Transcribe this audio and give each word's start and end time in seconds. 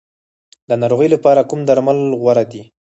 د 0.69 0.71
ناروغۍ 0.81 1.07
لپاره 1.15 1.47
کوم 1.49 1.59
درمل 1.69 1.99
غوره 2.21 2.43
دي؟ 2.51 2.61